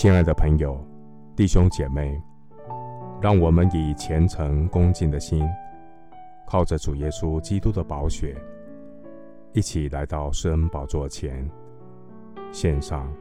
[0.00, 0.80] 亲爱的朋友、
[1.34, 2.22] 弟兄姐妹，
[3.20, 5.44] 让我们以虔诚恭敬的心，
[6.46, 8.40] 靠着主耶稣基督的宝血，
[9.54, 11.44] 一起来到施恩宝座前，
[12.52, 13.12] 献上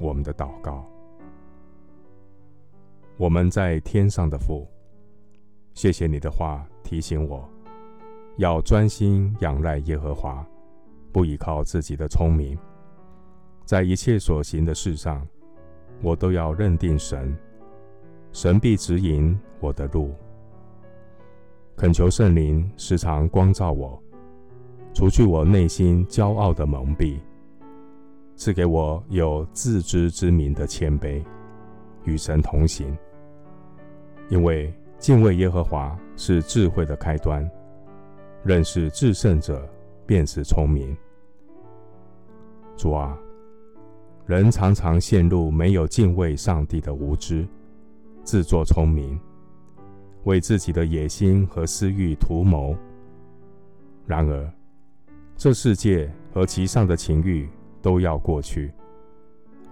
[0.00, 0.82] 我们的祷告。
[3.18, 4.66] 我们在天上的父，
[5.74, 7.46] 谢谢你的话提醒我，
[8.38, 10.42] 要专心仰赖耶和华，
[11.12, 12.58] 不依靠自己的聪明。
[13.66, 15.26] 在一切所行的事上，
[16.02, 17.32] 我都要认定神，
[18.32, 20.12] 神必指引我的路。
[21.76, 24.00] 恳求圣灵时常光照我，
[24.92, 27.18] 除去我内心骄傲的蒙蔽，
[28.34, 31.24] 赐给我有自知之明的谦卑，
[32.04, 32.96] 与神同行。
[34.28, 37.48] 因为敬畏耶和华是智慧的开端，
[38.42, 39.68] 认识至圣者
[40.04, 40.96] 便是聪明。
[42.76, 43.16] 主啊。
[44.26, 47.46] 人常常陷入没有敬畏上帝的无知，
[48.22, 49.18] 自作聪明，
[50.24, 52.76] 为自己的野心和私欲图谋。
[54.06, 54.52] 然而，
[55.36, 57.48] 这世界和其上的情欲
[57.80, 58.72] 都要过去，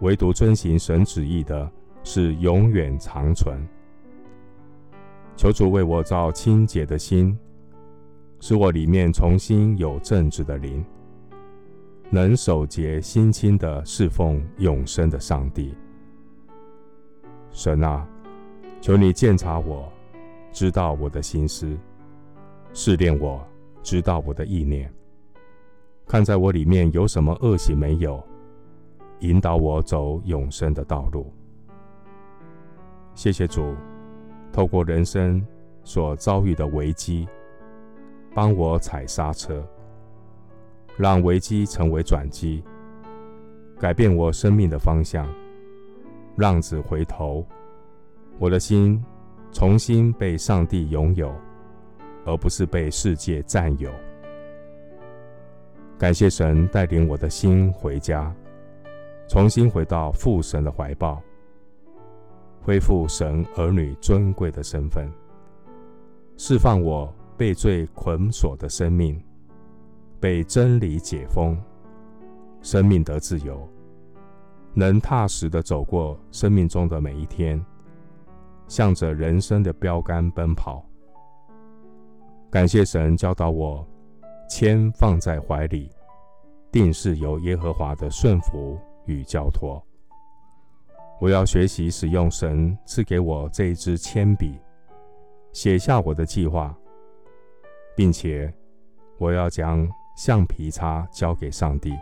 [0.00, 1.70] 唯独遵行神旨意的
[2.02, 3.58] 是永远长存。
[5.36, 7.38] 求主为我造清洁的心，
[8.40, 10.82] 使我里面重新有正直的灵。
[12.10, 15.74] 能守节心清的侍奉永生的上帝，
[17.50, 18.08] 神啊，
[18.80, 19.92] 求你鉴察我，
[20.50, 21.76] 知道我的心思，
[22.72, 23.46] 试炼我，
[23.82, 24.90] 知道我的意念，
[26.06, 28.24] 看在我里面有什么恶行没有，
[29.20, 31.30] 引导我走永生的道路。
[33.14, 33.74] 谢谢主，
[34.50, 35.46] 透过人生
[35.84, 37.28] 所遭遇的危机，
[38.34, 39.62] 帮我踩刹车。
[40.98, 42.60] 让危机成为转机，
[43.78, 45.24] 改变我生命的方向，
[46.36, 47.46] 浪子回头，
[48.36, 49.00] 我的心
[49.52, 51.32] 重新被上帝拥有，
[52.24, 53.88] 而不是被世界占有。
[55.96, 58.34] 感谢神带领我的心回家，
[59.28, 61.22] 重新回到父神的怀抱，
[62.60, 65.08] 恢复神儿女尊贵的身份，
[66.36, 69.16] 释放我被罪捆锁的生命。
[70.20, 71.56] 被真理解封，
[72.60, 73.68] 生命得自由，
[74.74, 77.64] 能踏实的走过生命中的每一天，
[78.66, 80.84] 向着人生的标杆奔跑。
[82.50, 83.86] 感谢神教导我，
[84.50, 85.88] 谦放在怀里，
[86.72, 88.76] 定是由耶和华的顺服
[89.06, 89.80] 与交托。
[91.20, 94.58] 我要学习使用神赐给我这一支铅笔，
[95.52, 96.76] 写下我的计划，
[97.94, 98.52] 并且
[99.18, 99.88] 我要将。
[100.18, 101.96] 橡皮擦交给上帝，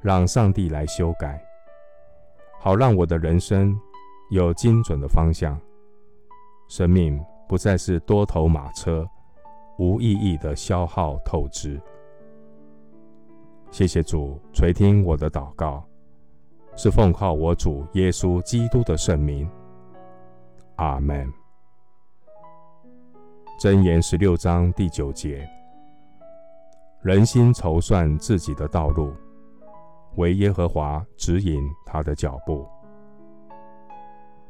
[0.00, 1.40] 让上帝来修改，
[2.58, 3.78] 好让我的人生
[4.32, 5.56] 有精准的方向，
[6.68, 9.08] 生命不再是多头马车，
[9.78, 11.80] 无意义的消耗透支。
[13.70, 15.84] 谢谢主垂听我的祷告，
[16.74, 19.48] 是奉靠我主耶稣基督的圣名。
[20.74, 21.32] 阿门。
[23.60, 25.48] 箴言十六章第九节。
[27.02, 29.12] 人心筹算自己的道路，
[30.14, 32.64] 惟耶和华指引他的脚步。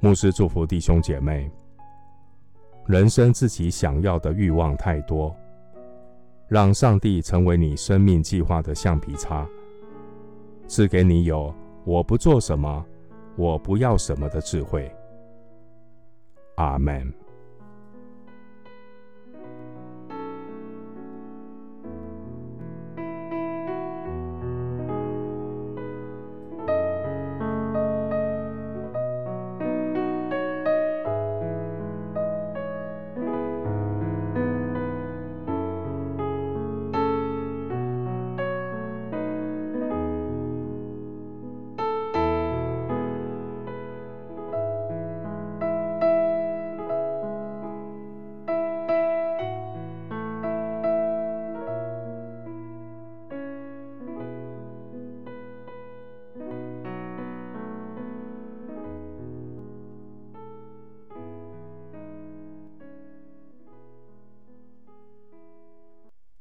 [0.00, 1.50] 牧师祝福弟兄姐妹。
[2.84, 5.34] 人生自己想要的欲望太多，
[6.46, 9.48] 让上帝成为你生命计划的橡皮擦，
[10.66, 11.54] 赐给你有
[11.84, 12.84] 我不做什么，
[13.36, 14.94] 我不要什么的智慧。
[16.56, 17.10] 阿门。